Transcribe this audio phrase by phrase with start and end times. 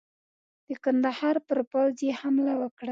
[0.67, 2.79] د کندهار پر پوځ یې حمله وکړه.